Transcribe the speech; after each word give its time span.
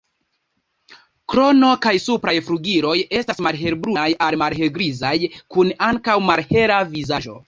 Krono 1.33 1.67
kaj 1.85 1.91
supraj 2.05 2.33
flugiloj 2.47 2.95
estas 3.19 3.41
malhelbrunaj 3.47 4.05
al 4.29 4.39
malhelgrizaj, 4.45 5.13
kun 5.57 5.71
ankaŭ 5.89 6.17
malhela 6.31 6.79
vizaĝo. 6.95 7.37